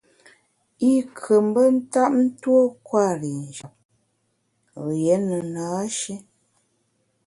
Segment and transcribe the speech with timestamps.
[0.89, 3.73] I nkù mbe ntap tuo kwer i njap,
[4.85, 6.13] rié ne na-shi.